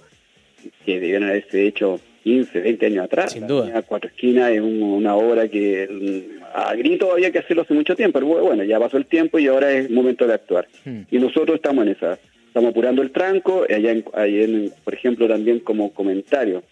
que 0.84 1.00
debieron 1.00 1.28
haberse 1.28 1.66
hecho 1.66 2.00
15, 2.24 2.60
20 2.60 2.86
años 2.86 3.04
atrás. 3.04 3.32
Sin 3.32 3.46
duda. 3.46 3.82
Cuatro 3.82 4.10
Esquinas 4.10 4.50
es 4.50 4.60
una 4.60 5.14
obra 5.14 5.48
que 5.48 5.88
mm, 5.90 6.42
a 6.54 6.74
grito 6.74 7.12
había 7.12 7.30
que 7.30 7.38
hacerlo 7.38 7.62
hace 7.62 7.74
mucho 7.74 7.96
tiempo, 7.96 8.18
pero 8.18 8.42
bueno, 8.42 8.64
ya 8.64 8.78
pasó 8.78 8.96
el 8.96 9.06
tiempo 9.06 9.38
y 9.38 9.46
ahora 9.46 9.70
es 9.72 9.90
momento 9.90 10.26
de 10.26 10.34
actuar. 10.34 10.68
Hmm. 10.84 11.02
Y 11.10 11.18
nosotros 11.18 11.56
estamos 11.56 11.86
en 11.86 11.92
esa. 11.92 12.18
Estamos 12.46 12.70
apurando 12.70 13.00
el 13.02 13.12
tranco, 13.12 13.64
allá, 13.68 13.92
en, 13.92 14.72
por 14.82 14.92
ejemplo, 14.92 15.28
también 15.28 15.60
como 15.60 15.92
comentario, 15.92 16.64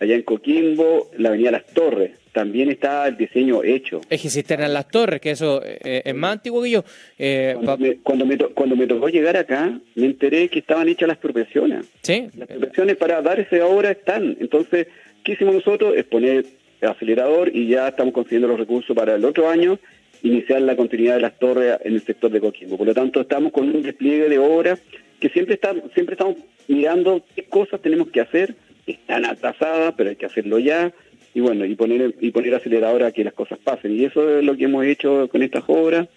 allá 0.00 0.14
en 0.14 0.22
Coquimbo, 0.22 1.10
la 1.16 1.30
avenida 1.30 1.50
Las 1.50 1.66
Torres, 1.66 2.12
también 2.32 2.70
está 2.70 3.06
el 3.06 3.16
diseño 3.16 3.62
hecho. 3.62 4.00
Es 4.10 4.20
que 4.20 4.28
cisterna 4.28 4.66
en 4.66 4.74
Las 4.74 4.88
Torres, 4.88 5.20
que 5.20 5.30
eso 5.30 5.62
eh, 5.64 6.02
es 6.04 6.14
más 6.14 6.32
antiguo 6.32 6.62
que 6.62 6.70
yo. 6.70 6.84
Eh, 7.18 7.54
cuando, 7.54 8.26
me, 8.26 8.46
cuando, 8.48 8.76
me 8.76 8.86
tocó 8.86 9.08
llegar 9.08 9.36
acá, 9.36 9.78
me 9.94 10.06
enteré 10.06 10.48
que 10.48 10.58
estaban 10.58 10.88
hechas 10.88 11.08
las 11.08 11.18
profesiones. 11.18 11.86
Sí. 12.02 12.28
Las 12.36 12.48
profesiones 12.48 12.96
para 12.96 13.22
dar 13.22 13.38
esa 13.38 13.64
obra 13.66 13.92
están. 13.92 14.36
Entonces, 14.40 14.88
¿qué 15.22 15.32
hicimos 15.32 15.54
nosotros? 15.54 15.94
Es 15.96 16.04
poner 16.04 16.44
el 16.80 16.88
acelerador 16.88 17.54
y 17.54 17.68
ya 17.68 17.88
estamos 17.88 18.12
consiguiendo 18.12 18.48
los 18.48 18.58
recursos 18.58 18.94
para 18.96 19.14
el 19.14 19.24
otro 19.24 19.48
año 19.48 19.78
iniciar 20.24 20.62
la 20.62 20.74
continuidad 20.74 21.16
de 21.16 21.20
las 21.20 21.38
torres 21.38 21.78
en 21.84 21.94
el 21.94 22.02
sector 22.02 22.30
de 22.30 22.40
Coquimbo. 22.40 22.78
Por 22.78 22.86
lo 22.86 22.94
tanto, 22.94 23.20
estamos 23.20 23.52
con 23.52 23.68
un 23.68 23.82
despliegue 23.82 24.28
de 24.28 24.38
obras 24.38 24.80
que 25.20 25.28
siempre, 25.28 25.54
está, 25.54 25.74
siempre 25.92 26.14
estamos 26.14 26.36
mirando 26.66 27.22
qué 27.36 27.44
cosas 27.44 27.80
tenemos 27.80 28.08
que 28.08 28.20
hacer, 28.20 28.54
están 28.86 29.24
atrasadas, 29.24 29.94
pero 29.96 30.10
hay 30.10 30.16
que 30.16 30.26
hacerlo 30.26 30.58
ya, 30.58 30.92
y 31.34 31.40
bueno, 31.40 31.64
y 31.64 31.74
poner, 31.74 32.14
y 32.20 32.30
poner 32.30 32.54
aceleradora 32.54 33.08
a 33.08 33.12
que 33.12 33.24
las 33.24 33.34
cosas 33.34 33.58
pasen. 33.58 33.98
Y 33.98 34.04
eso 34.04 34.38
es 34.38 34.44
lo 34.44 34.56
que 34.56 34.64
hemos 34.64 34.84
hecho 34.84 35.28
con 35.28 35.42
estas 35.42 35.64
obras, 35.66 36.08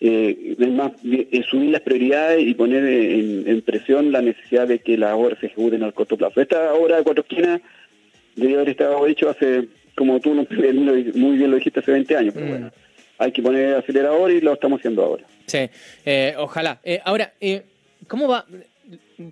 eh, 0.00 0.56
es 0.58 0.70
más, 0.70 0.92
es 1.02 1.46
subir 1.46 1.70
las 1.70 1.80
prioridades 1.80 2.46
y 2.46 2.54
poner 2.54 2.84
en, 2.84 3.62
presión 3.62 4.12
la 4.12 4.20
necesidad 4.20 4.68
de 4.68 4.80
que 4.80 4.98
las 4.98 5.14
obras 5.14 5.38
se 5.38 5.46
ejecuten 5.46 5.82
al 5.82 5.94
corto 5.94 6.16
plazo. 6.16 6.40
Esta 6.40 6.74
obra 6.74 6.96
de 6.96 7.04
Cuatro 7.04 7.22
Esquinas 7.22 7.60
debió 8.36 8.56
haber 8.56 8.70
estado 8.70 9.06
hecho 9.06 9.30
hace, 9.30 9.68
como 9.94 10.20
tú 10.20 10.34
muy 11.14 11.36
bien 11.36 11.50
lo 11.50 11.56
dijiste, 11.56 11.80
hace 11.80 11.92
20 11.92 12.16
años, 12.16 12.34
pero 12.34 12.46
mm. 12.46 12.50
bueno, 12.50 12.72
hay 13.18 13.32
que 13.32 13.42
poner 13.42 13.76
acelerador 13.76 14.30
y 14.30 14.40
lo 14.40 14.52
estamos 14.52 14.80
haciendo 14.80 15.04
ahora. 15.04 15.24
Sí, 15.46 15.70
eh, 16.04 16.34
ojalá. 16.36 16.80
Eh, 16.84 17.00
ahora, 17.04 17.32
¿cómo 18.06 18.28
va? 18.28 18.44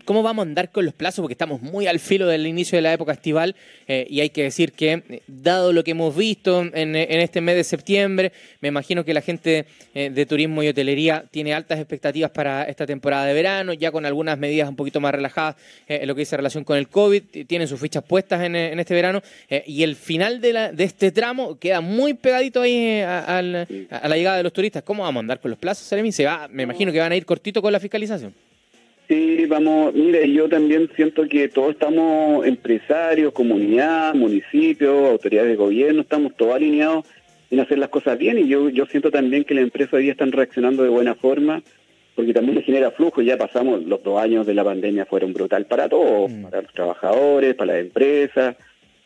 Cómo 0.05 0.23
vamos 0.23 0.45
a 0.45 0.49
andar 0.49 0.71
con 0.71 0.85
los 0.85 0.95
plazos, 0.95 1.23
porque 1.23 1.35
estamos 1.35 1.63
muy 1.63 1.87
al 1.87 1.99
filo 1.99 2.27
del 2.27 2.47
inicio 2.47 2.77
de 2.77 2.83
la 2.83 2.93
época 2.93 3.13
estival 3.13 3.57
eh, 3.87 4.07
y 4.09 4.21
hay 4.21 4.31
que 4.31 4.45
decir 4.45 4.73
que, 4.73 5.03
eh, 5.09 5.23
dado 5.27 5.73
lo 5.73 5.85
que 5.85 5.93
hemos 5.93 6.15
visto 6.17 6.63
en, 6.63 6.95
este 6.97 7.41
mes 7.41 7.57
de 7.57 7.65
septiembre, 7.65 8.33
me 8.61 8.69
imagino 8.69 9.05
que 9.05 9.15
la 9.15 9.21
gente 9.21 9.67
eh, 9.95 10.11
de 10.11 10.27
turismo 10.27 10.63
y 10.63 10.69
hotelería 10.69 11.25
tiene 11.31 11.55
altas 11.55 11.79
expectativas 11.79 12.31
para 12.31 12.65
esta 12.65 12.87
temporada 12.87 13.27
de 13.27 13.35
verano, 13.35 13.73
ya 13.73 13.91
con 13.91 14.07
algunas 14.07 14.39
medidas 14.39 14.69
un 14.69 14.77
poquito 14.77 15.01
más 15.01 15.13
relajadas 15.13 15.57
en 15.87 16.07
lo 16.07 16.15
que 16.15 16.21
dice 16.21 16.37
relación 16.37 16.65
con 16.65 16.77
el 16.77 16.89
COVID, 16.89 17.47
tienen 17.47 17.69
sus 17.69 17.81
fichas 17.81 18.05
puestas 18.05 18.43
en, 18.43 18.55
este 18.57 18.95
verano 18.95 19.23
y 19.67 19.83
el 19.83 19.97
final 19.97 20.41
de, 20.41 20.53
la, 20.53 20.73
de 20.73 20.85
este 20.85 21.11
tramo 21.11 21.59
queda 21.59 21.81
muy 21.81 22.15
pegadito 22.15 22.63
ahí 22.63 23.01
a, 23.01 23.43
la 23.43 24.17
llegada 24.17 24.37
de 24.37 24.43
los 24.43 24.53
turistas. 24.53 24.83
¿Cómo 24.83 25.03
vamos 25.03 25.21
a 25.21 25.23
andar 25.23 25.41
con 25.41 25.51
los 25.51 25.59
plazos, 25.59 25.87
Se 25.87 26.25
va, 26.25 26.49
me 26.49 26.63
imagino 26.63 26.93
que 26.93 26.99
van 26.99 27.13
a 27.13 27.17
ir 27.17 27.25
cortito 27.25 27.63
con 27.63 27.73
la 27.73 27.81
fiscalización. 27.81 28.35
Sí, 29.13 29.45
vamos, 29.45 29.93
mire, 29.93 30.33
yo 30.33 30.49
también 30.49 30.89
siento 30.97 31.29
que 31.29 31.47
todos 31.51 31.73
estamos, 31.73 32.47
empresarios, 32.47 33.35
comunidad, 33.35 34.15
municipios, 34.15 35.11
autoridades 35.11 35.51
de 35.51 35.57
gobierno, 35.57 36.01
estamos 36.01 36.35
todos 36.35 36.55
alineados 36.55 37.05
en 37.51 37.61
hacer 37.61 37.77
las 37.77 37.91
cosas 37.91 38.17
bien 38.17 38.39
y 38.39 38.49
yo, 38.49 38.71
yo 38.71 38.87
siento 38.87 39.11
también 39.11 39.45
que 39.45 39.53
las 39.53 39.65
empresas 39.65 39.93
hoy 39.93 40.09
están 40.09 40.33
reaccionando 40.33 40.83
de 40.83 40.89
buena 40.89 41.15
forma 41.15 41.63
porque 42.15 42.33
también 42.33 42.55
les 42.55 42.65
genera 42.65 42.91
flujo, 42.91 43.21
ya 43.21 43.37
pasamos, 43.37 43.85
los 43.85 44.03
dos 44.03 44.19
años 44.19 44.47
de 44.47 44.55
la 44.55 44.65
pandemia 44.65 45.05
fueron 45.05 45.35
brutal 45.35 45.67
para 45.67 45.91
todos, 45.91 46.31
mm. 46.33 46.45
para 46.45 46.63
los 46.63 46.73
trabajadores, 46.73 47.55
para 47.55 47.75
las 47.75 47.83
empresas, 47.83 48.57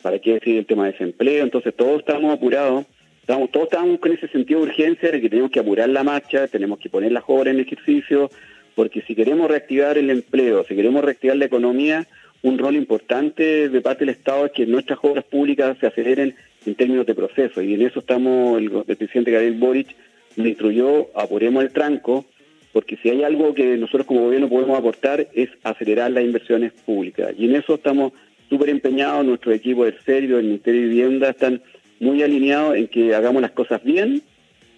para 0.01 0.19
qué 0.19 0.35
decir 0.35 0.59
el 0.59 0.65
tema 0.65 0.85
de 0.85 0.93
desempleo, 0.93 1.43
entonces 1.43 1.75
todos 1.75 1.99
estamos 1.99 2.33
apurados, 2.33 2.85
estamos, 3.19 3.51
todos 3.51 3.65
estamos 3.65 3.99
con 3.99 4.13
ese 4.13 4.29
sentido 4.29 4.61
de 4.61 4.67
urgencia 4.67 5.11
de 5.11 5.19
que 5.19 5.29
tenemos 5.29 5.51
que 5.51 5.59
apurar 5.59 5.89
la 5.89 6.05
marcha, 6.05 6.47
tenemos 6.47 6.79
que 6.79 6.89
poner 6.89 7.11
las 7.11 7.25
obras 7.27 7.53
en 7.53 7.59
ejercicio, 7.59 8.29
porque 8.77 9.01
si 9.01 9.15
queremos 9.15 9.49
reactivar 9.49 9.97
el 9.97 10.11
empleo, 10.11 10.63
si 10.63 10.75
queremos 10.75 11.03
reactivar 11.03 11.35
la 11.35 11.45
economía, 11.45 12.05
un 12.43 12.59
rol 12.59 12.75
importante 12.75 13.69
de 13.69 13.81
parte 13.81 14.05
del 14.05 14.13
Estado 14.13 14.45
es 14.45 14.51
que 14.51 14.67
nuestras 14.67 14.99
obras 15.01 15.25
públicas 15.25 15.75
se 15.79 15.87
aceleren 15.87 16.35
en 16.63 16.75
términos 16.75 17.07
de 17.07 17.15
proceso. 17.15 17.59
Y 17.63 17.73
en 17.73 17.81
eso 17.81 18.01
estamos, 18.01 18.59
el, 18.59 18.69
presidente 18.95 19.31
Gabriel 19.31 19.55
Boric 19.55 19.95
me 20.35 20.49
instruyó, 20.49 21.07
apuremos 21.15 21.63
el 21.63 21.71
tranco, 21.71 22.25
porque 22.71 22.97
si 22.97 23.09
hay 23.09 23.23
algo 23.23 23.55
que 23.55 23.77
nosotros 23.77 24.05
como 24.05 24.25
gobierno 24.25 24.47
podemos 24.47 24.77
aportar 24.77 25.27
es 25.33 25.49
acelerar 25.63 26.11
las 26.11 26.23
inversiones 26.23 26.71
públicas. 26.85 27.33
Y 27.35 27.45
en 27.45 27.55
eso 27.55 27.73
estamos 27.73 28.13
súper 28.47 28.69
empeñados, 28.69 29.25
nuestro 29.25 29.53
equipo 29.53 29.85
del 29.85 29.97
serio, 30.05 30.35
del 30.35 30.45
Ministerio 30.45 30.81
de 30.81 30.87
Vivienda, 30.87 31.31
están 31.31 31.63
muy 31.99 32.21
alineados 32.21 32.75
en 32.75 32.89
que 32.89 33.15
hagamos 33.15 33.41
las 33.41 33.51
cosas 33.53 33.83
bien, 33.83 34.21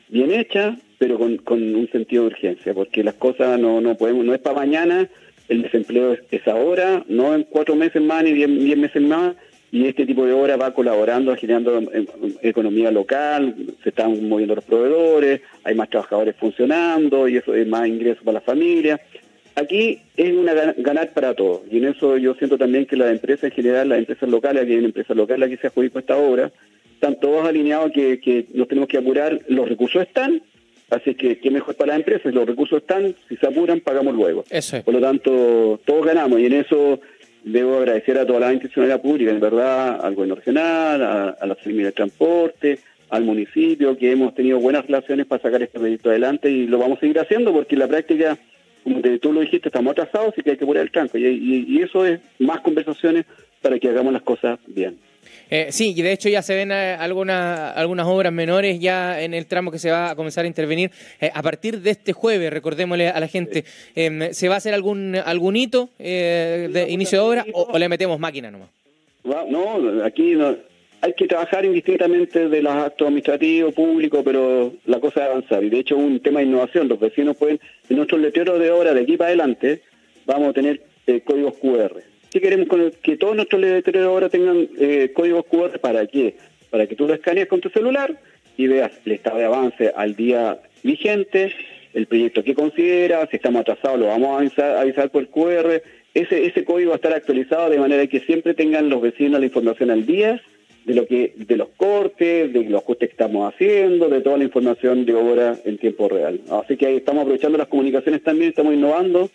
bien 0.08 0.32
hechas, 0.32 0.80
pero 1.00 1.18
con, 1.18 1.38
con 1.38 1.76
un 1.76 1.90
sentido 1.90 2.24
de 2.24 2.28
urgencia, 2.28 2.74
porque 2.74 3.04
las 3.04 3.16
cosas 3.16 3.58
no, 3.58 3.82
no 3.82 3.96
podemos, 3.96 4.26
no 4.26 4.34
es 4.36 4.42
para 4.42 4.58
mañana, 4.58 5.10
el 5.48 5.64
desempleo 5.64 6.16
es, 6.30 6.48
ahora, 6.48 7.04
no 7.08 7.34
en 7.34 7.44
cuatro 7.44 7.76
meses 7.76 8.02
más 8.02 8.24
ni 8.24 8.34
diez, 8.34 8.78
meses 8.78 9.02
más, 9.02 9.36
y 9.72 9.86
este 9.86 10.06
tipo 10.06 10.26
de 10.26 10.34
obra 10.34 10.58
va 10.58 10.74
colaborando, 10.74 11.36
generando 11.36 11.78
em, 11.78 11.88
em, 11.94 12.06
economía 12.42 12.92
local, 12.92 13.56
se 13.82 13.90
están 13.90 14.28
moviendo 14.28 14.56
los 14.56 14.66
proveedores, 14.66 15.42
hay 15.64 15.74
más 15.74 15.90
trabajadores 15.90 16.36
funcionando 16.36 17.28
y 17.28 17.38
eso 17.38 17.54
es 17.56 17.68
más 17.68 17.88
ingresos 17.88 18.24
para 18.24 18.40
la 18.40 18.42
familia. 18.42 19.00
Aquí 19.56 20.00
es 20.18 20.34
una 20.34 20.54
ganar 20.78 21.12
para 21.14 21.34
todos 21.34 21.62
y 21.72 21.78
en 21.78 21.86
eso 21.86 22.18
yo 22.18 22.34
siento 22.36 22.58
también 22.58 22.86
que 22.86 22.96
las 22.96 23.12
empresas 23.12 23.46
en 23.46 23.52
general, 23.52 23.90
las 23.90 24.00
empresas 24.00 24.30
locales, 24.30 24.64
aquí 24.64 24.72
hay 24.72 24.80
una 24.80 24.88
empresa 24.88 25.14
local 25.14 25.44
aquí 25.44 25.58
se 25.58 25.68
adjudicó 25.68 26.00
esta 26.00 26.18
obra, 26.18 26.52
están 26.94 27.20
todos 27.20 27.48
alineados 27.48 27.92
que, 27.92 28.20
que 28.20 28.48
nos 28.54 28.68
tenemos 28.68 28.90
que 28.90 28.98
apurar, 28.98 29.40
los 29.48 29.70
recursos 29.70 30.02
están, 30.02 30.42
Así 30.90 31.14
que, 31.14 31.38
¿qué 31.40 31.52
mejor 31.52 31.76
para 31.76 31.90
las 31.90 32.00
empresas? 32.00 32.34
Los 32.34 32.48
recursos 32.48 32.82
están, 32.82 33.16
si 33.28 33.36
se 33.36 33.48
apuran, 33.48 33.80
pagamos 33.80 34.16
luego. 34.16 34.44
Por 34.84 34.94
lo 34.94 35.00
tanto, 35.00 35.80
todos 35.86 36.06
ganamos 36.06 36.40
y 36.40 36.48
en 36.48 36.54
eso 36.54 37.00
debo 37.44 37.78
agradecer 37.78 38.18
a 38.18 38.26
toda 38.26 38.40
la 38.40 38.54
institucionalidad 38.54 39.02
pública, 39.02 39.32
en 39.32 39.40
verdad, 39.40 40.04
al 40.04 40.16
gobierno 40.16 40.36
regional, 40.36 41.04
a, 41.04 41.46
la 41.46 41.56
Secretaría 41.56 41.86
de 41.86 41.92
Transporte, 41.92 42.80
al 43.10 43.24
municipio, 43.24 43.98
que 43.98 44.12
hemos 44.12 44.34
tenido 44.34 44.60
buenas 44.60 44.86
relaciones 44.86 45.26
para 45.26 45.42
sacar 45.42 45.62
este 45.62 45.80
proyecto 45.80 46.10
adelante 46.10 46.50
y 46.50 46.68
lo 46.68 46.80
vamos 46.80 46.98
a 46.98 47.02
seguir 47.02 47.20
haciendo 47.20 47.54
porque 47.54 47.76
en 47.76 47.80
la 47.80 47.88
práctica, 47.88 48.38
como 48.84 49.02
tú 49.22 49.32
lo 49.32 49.42
dijiste, 49.42 49.70
estamos 49.70 49.92
atrasados 49.92 50.34
y 50.38 50.44
que 50.44 50.52
hay 50.52 50.58
que 50.58 50.66
poner 50.66 50.84
el 50.84 50.92
tranco. 50.92 51.18
y 51.18 51.82
eso 51.82 52.06
es 52.06 52.20
más 52.40 52.62
conversaciones 52.62 53.26
para 53.62 53.78
que 53.80 53.90
hagamos 53.90 54.14
las 54.14 54.24
cosas 54.24 54.60
bien. 54.68 54.98
Eh, 55.50 55.68
sí, 55.72 55.94
y 55.96 56.02
de 56.02 56.12
hecho 56.12 56.30
ya 56.30 56.42
se 56.42 56.56
ven 56.56 56.72
eh, 56.72 56.96
algunas, 57.00 57.76
algunas 57.76 58.06
obras 58.06 58.32
menores 58.32 58.80
ya 58.80 59.22
en 59.22 59.34
el 59.34 59.48
tramo 59.48 59.72
que 59.72 59.80
se 59.80 59.90
va 59.90 60.12
a 60.12 60.16
comenzar 60.16 60.46
a 60.46 60.48
intervenir. 60.48 60.92
Eh, 61.20 61.32
a 61.34 61.42
partir 61.42 61.82
de 61.82 61.92
este 61.92 62.14
jueves, 62.14 62.52
recordémosle 62.54 63.10
a 63.10 63.20
la 63.20 63.28
gente, 63.28 63.66
em, 63.96 64.32
¿se 64.32 64.48
va 64.48 64.56
a 64.56 64.58
hacer 64.58 64.74
algún, 64.74 65.16
algún 65.16 65.56
hito 65.56 65.90
de 65.98 66.88
inicio 66.90 67.20
de 67.20 67.26
obra 67.26 67.46
o, 67.54 67.78
le 67.78 67.90
metemos 67.90 68.20
máquina 68.20 68.52
nomás? 68.52 68.70
No, 69.24 70.04
aquí 70.04 70.34
no, 70.34 70.56
hay 71.02 71.14
que 71.14 71.28
trabajar 71.28 71.66
indistintamente 71.66 72.48
de 72.48 72.62
los 72.62 72.74
actos 72.74 73.08
administrativos, 73.08 73.74
públicos, 73.74 74.22
pero 74.24 74.74
la 74.86 75.00
cosa 75.00 75.22
es 75.22 75.30
avanzar. 75.30 75.64
Y 75.64 75.70
de 75.70 75.80
hecho, 75.80 75.98
un 75.98 76.20
tema 76.20 76.40
de 76.40 76.46
innovación. 76.46 76.88
Los 76.88 77.00
vecinos 77.00 77.38
pueden, 77.38 77.60
en 77.90 77.98
nuestros 77.98 78.22
letreros 78.22 78.60
de 78.60 78.72
obra 78.72 78.94
de 78.94 79.02
aquí 79.02 79.18
para 79.18 79.30
adelante, 79.30 79.82
vamos 80.26 80.50
a 80.50 80.54
tener 80.54 80.82
códigos 81.26 81.56
QR. 81.56 82.09
¿Qué 82.32 82.40
queremos 82.40 82.68
que 83.02 83.18
todos 83.18 83.36
nuestros 83.36 83.60
letreros 83.60 84.06
ahora 84.06 84.30
tengan 84.30 84.68
eh, 84.80 85.12
códigos 85.16 85.46
QR? 85.46 85.80
¿Para 85.80 86.06
qué? 86.06 86.36
Para 86.70 86.86
que 86.86 86.96
tú 86.96 87.08
lo 87.08 87.16
escanees 87.16 87.48
con 87.48 87.60
tu 87.60 87.70
celular 87.70 88.20
y 88.56 88.68
veas 88.68 88.92
el 89.06 89.14
estado 89.14 89.38
de 89.38 89.46
avance 89.46 89.92
al 89.96 90.16
día 90.16 90.60
vigente, 90.84 91.52
el 91.94 92.06
proyecto 92.06 92.44
que 92.44 92.54
considera, 92.54 93.28
si 93.32 93.38
estamos 93.38 93.62
atrasados 93.62 94.00
lo 94.00 94.08
vamos 94.08 94.60
a 94.60 94.82
avisar, 94.82 95.10
por 95.10 95.28
QR. 95.28 95.82
Ese, 96.14 96.46
ese 96.46 96.64
código 96.64 96.90
va 96.90 96.96
a 96.96 96.98
estar 96.98 97.14
actualizado 97.14 97.70
de 97.70 97.80
manera 97.80 98.06
que 98.06 98.20
siempre 98.20 98.54
tengan 98.54 98.90
los 98.90 99.02
vecinos 99.02 99.40
la 99.40 99.46
información 99.48 99.90
al 99.90 100.06
día 100.06 100.40
de 100.86 100.94
lo 100.94 101.08
que 101.08 101.34
de 101.36 101.58
los 101.58 101.70
cortes, 101.70 102.52
de 102.54 102.64
los 102.64 102.84
ajustes 102.84 103.10
que 103.10 103.14
estamos 103.14 103.52
haciendo, 103.52 104.08
de 104.08 104.22
toda 104.22 104.38
la 104.38 104.44
información 104.44 105.06
de 105.06 105.14
obra 105.16 105.58
en 105.66 105.78
tiempo 105.78 106.10
real. 106.10 106.42
Así 106.52 106.78
que 106.78 106.86
ahí 106.86 106.98
estamos 106.98 107.22
aprovechando 107.24 107.58
las 107.58 107.68
comunicaciones 107.68 108.24
también, 108.24 108.50
estamos 108.50 108.74
innovando 108.74 109.30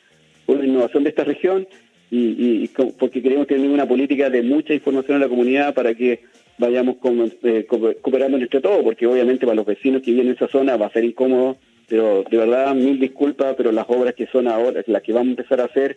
con 0.47 0.59
la 0.59 0.65
innovación 0.65 1.05
de 1.05 1.11
esta 1.11 1.25
región 1.25 1.67
y, 2.15 2.71
porque 2.99 3.23
queremos 3.23 3.47
tener 3.47 3.69
una 3.69 3.87
política 3.87 4.31
de 4.31 4.43
mucha 4.43 4.75
información 4.75 5.17
a 5.17 5.21
la 5.21 5.29
comunidad 5.29 5.75
para 5.75 5.95
que 5.95 6.21
vayamos 6.59 6.97
eh, 7.43 7.67
cooperando 7.67 8.37
entre 8.37 8.61
todos, 8.61 8.83
porque 8.85 9.07
obviamente 9.07 9.47
para 9.47 9.57
los 9.57 9.67
vecinos 9.67 10.03
que 10.03 10.13
viven 10.13 10.29
en 10.29 10.35
esa 10.35 10.49
zona 10.49 10.77
va 10.77 10.87
a 10.87 10.93
ser 10.93 11.05
incómodo, 11.05 11.57
pero 11.89 12.25
de 12.31 12.37
verdad 12.37 12.75
mil 12.75 13.01
disculpas, 13.01 13.55
pero 13.57 13.73
las 13.73 13.87
obras 13.89 14.15
que 14.15 14.27
son 14.27 14.47
ahora, 14.47 14.83
las 14.87 15.03
que 15.03 15.13
vamos 15.13 15.29
a 15.29 15.31
empezar 15.31 15.61
a 15.61 15.65
hacer, 15.65 15.97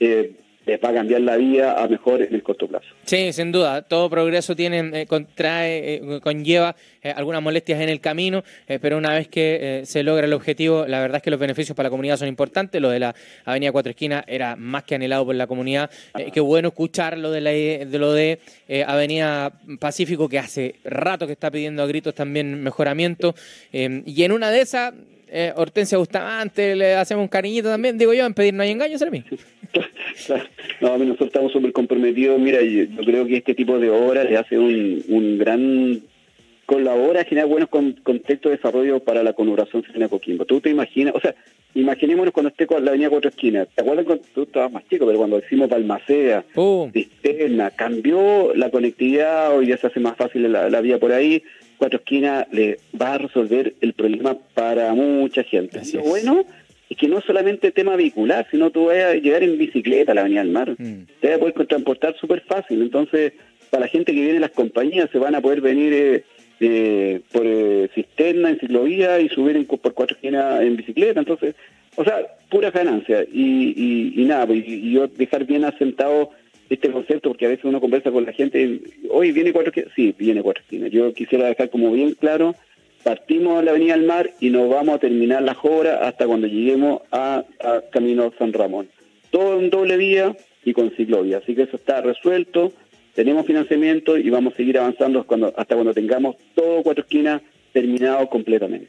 eh, 0.00 0.32
les 0.66 0.80
va 0.82 0.88
a 0.90 0.94
cambiar 0.94 1.20
la 1.20 1.36
vida 1.36 1.80
a 1.80 1.86
mejor 1.86 2.20
en 2.22 2.34
el 2.34 2.42
corto 2.42 2.66
plazo. 2.66 2.86
Sí, 3.04 3.32
sin 3.32 3.52
duda. 3.52 3.82
Todo 3.82 4.10
progreso 4.10 4.56
tiene, 4.56 5.02
eh, 5.02 5.06
contrae, 5.06 5.94
eh, 5.94 6.20
conlleva 6.20 6.74
eh, 7.02 7.12
algunas 7.14 7.40
molestias 7.40 7.80
en 7.80 7.88
el 7.88 8.00
camino, 8.00 8.42
pero 8.66 8.98
una 8.98 9.14
vez 9.14 9.28
que 9.28 9.82
se 9.84 10.02
logra 10.02 10.26
el 10.26 10.32
objetivo, 10.32 10.86
la 10.86 11.00
verdad 11.00 11.18
es 11.18 11.22
que 11.22 11.30
los 11.30 11.38
beneficios 11.38 11.76
para 11.76 11.86
la 11.86 11.90
comunidad 11.90 12.16
son 12.16 12.26
importantes. 12.26 12.82
Lo 12.82 12.90
de 12.90 12.98
la 12.98 13.14
Avenida 13.44 13.70
Cuatro 13.70 13.90
Esquinas 13.90 14.24
era 14.26 14.56
más 14.56 14.82
que 14.82 14.96
anhelado 14.96 15.24
por 15.24 15.36
la 15.36 15.46
comunidad. 15.46 15.88
qué 16.32 16.40
bueno 16.40 16.68
escuchar 16.68 17.16
lo 17.16 17.30
de, 17.30 17.40
la, 17.40 17.50
de 17.50 17.98
lo 17.98 18.12
de 18.12 18.40
Avenida 18.86 19.52
Pacífico, 19.78 20.28
que 20.28 20.40
hace 20.40 20.74
rato 20.84 21.26
que 21.26 21.32
está 21.32 21.50
pidiendo 21.50 21.84
a 21.84 21.86
gritos 21.86 22.14
también 22.14 22.60
mejoramiento. 22.62 23.36
y 23.72 24.22
en 24.24 24.32
una 24.32 24.50
de 24.50 24.60
esas 24.62 24.94
eh, 25.28 25.52
Hortensia 25.56 25.98
Bustamante, 25.98 26.76
le 26.76 26.94
hacemos 26.94 27.22
un 27.22 27.28
cariñito 27.28 27.68
también, 27.68 27.98
digo 27.98 28.14
yo, 28.14 28.24
en 28.24 28.32
pedir 28.32 28.54
no 28.54 28.62
hay 28.62 28.70
engaños, 28.70 29.02
mí. 29.10 29.24
no, 30.80 30.98
nosotros 30.98 31.28
estamos 31.28 31.52
súper 31.52 31.72
comprometidos. 31.72 32.38
Mira, 32.38 32.62
yo, 32.62 32.86
creo 33.04 33.26
que 33.26 33.38
este 33.38 33.54
tipo 33.54 33.78
de 33.78 33.90
obras 33.90 34.28
le 34.28 34.36
hace 34.36 34.58
un, 34.58 35.02
un 35.08 35.38
gran 35.38 36.02
colabora 36.66 37.20
a 37.20 37.24
generar 37.24 37.48
buenos 37.48 37.68
contextos 37.70 38.50
de 38.50 38.56
desarrollo 38.56 39.00
para 39.00 39.22
la 39.22 39.32
conurbación 39.32 39.84
de 39.94 40.08
Coquimbo. 40.08 40.44
Tú 40.44 40.60
te 40.60 40.70
imaginas, 40.70 41.14
o 41.14 41.20
sea, 41.20 41.34
imaginémonos 41.74 42.34
cuando 42.34 42.50
esté 42.50 42.66
con 42.66 42.84
la 42.84 42.90
avenida 42.90 43.08
Cuatro 43.08 43.30
Esquinas. 43.30 43.68
¿Te 43.74 43.82
acuerdas 43.82 44.04
cuando 44.04 44.24
tú 44.34 44.42
estabas 44.42 44.72
más 44.72 44.88
chico, 44.88 45.06
pero 45.06 45.18
cuando 45.18 45.38
hicimos 45.38 45.68
Balmacea, 45.68 46.44
uh. 46.56 46.90
Cisterna, 46.92 47.70
cambió 47.70 48.52
la 48.54 48.70
conectividad, 48.70 49.56
hoy 49.56 49.68
ya 49.68 49.76
se 49.76 49.86
hace 49.86 50.00
más 50.00 50.16
fácil 50.16 50.52
la, 50.52 50.68
la 50.68 50.80
vía 50.80 50.98
por 50.98 51.12
ahí, 51.12 51.42
Cuatro 51.78 51.98
Esquinas 51.98 52.46
le 52.50 52.78
va 53.00 53.14
a 53.14 53.18
resolver 53.18 53.74
el 53.80 53.92
problema 53.92 54.36
para 54.54 54.92
mucha 54.94 55.44
gente. 55.44 55.80
lo 55.94 56.02
bueno 56.02 56.44
es 56.88 56.96
que 56.96 57.08
no 57.08 57.20
solamente 57.20 57.72
tema 57.72 57.96
vehicular, 57.96 58.46
sino 58.50 58.70
tú 58.70 58.86
vas 58.86 58.96
a 58.96 59.14
llegar 59.14 59.42
en 59.42 59.58
bicicleta 59.58 60.12
a 60.12 60.14
la 60.14 60.20
Avenida 60.22 60.42
del 60.42 60.52
Mar. 60.52 60.76
Mm. 60.78 61.06
Te 61.20 61.28
vas 61.28 61.36
a 61.36 61.40
poder 61.40 61.66
transportar 61.66 62.16
súper 62.16 62.42
fácil. 62.42 62.82
Entonces, 62.82 63.32
para 63.70 63.82
la 63.82 63.88
gente 63.88 64.12
que 64.12 64.20
viene 64.20 64.36
en 64.36 64.42
las 64.42 64.52
compañías, 64.52 65.10
se 65.10 65.18
van 65.18 65.34
a 65.34 65.40
poder 65.40 65.60
venir 65.60 65.92
eh, 65.92 66.24
eh, 66.60 67.20
por 67.32 67.42
eh, 67.44 67.90
cisterna, 67.94 68.50
en 68.50 68.60
ciclovía 68.60 69.20
y 69.20 69.28
subir 69.28 69.56
en, 69.56 69.64
por 69.64 69.92
cuatro 69.94 70.14
esquinas 70.14 70.62
en 70.62 70.76
bicicleta. 70.76 71.20
Entonces, 71.20 71.56
o 71.96 72.04
sea, 72.04 72.18
pura 72.48 72.70
ganancia. 72.70 73.24
Y, 73.32 74.12
y, 74.20 74.24
nada, 74.24 74.46
pues, 74.46 74.62
y, 74.66 74.92
yo 74.92 75.08
dejar 75.08 75.44
bien 75.44 75.64
asentado 75.64 76.30
este 76.70 76.90
concepto, 76.90 77.30
porque 77.30 77.46
a 77.46 77.50
veces 77.50 77.64
uno 77.64 77.80
conversa 77.80 78.10
con 78.10 78.24
la 78.24 78.32
gente, 78.32 78.80
hoy 79.10 79.32
viene 79.32 79.52
cuatro 79.52 79.70
esquinas, 79.70 79.92
sí, 79.94 80.14
viene 80.16 80.42
cuatro 80.42 80.62
esquinas. 80.62 80.90
Yo 80.90 81.12
quisiera 81.14 81.46
dejar 81.46 81.70
como 81.70 81.92
bien 81.92 82.14
claro, 82.14 82.54
partimos 83.06 83.60
a 83.60 83.62
la 83.62 83.70
Avenida 83.70 83.96
del 83.96 84.04
Mar 84.04 84.32
y 84.40 84.50
nos 84.50 84.68
vamos 84.68 84.96
a 84.96 84.98
terminar 84.98 85.40
las 85.40 85.58
obras 85.62 86.00
hasta 86.02 86.26
cuando 86.26 86.48
lleguemos 86.48 87.02
a, 87.12 87.44
Camino 87.92 88.32
San 88.36 88.52
Ramón. 88.52 88.88
Todo 89.30 89.60
en 89.60 89.70
doble 89.70 89.96
vía 89.96 90.36
y 90.64 90.72
con 90.72 90.90
ciclovía, 90.90 91.38
así 91.38 91.54
que 91.54 91.62
eso 91.62 91.76
está 91.76 92.00
resuelto, 92.00 92.72
tenemos 93.14 93.46
financiamiento 93.46 94.18
y 94.18 94.28
vamos 94.28 94.54
a 94.54 94.56
seguir 94.56 94.78
avanzando 94.78 95.24
hasta 95.56 95.74
cuando 95.76 95.94
tengamos 95.94 96.34
todo 96.56 96.82
cuatro 96.82 97.04
esquinas 97.04 97.42
terminado 97.72 98.28
completamente. 98.28 98.88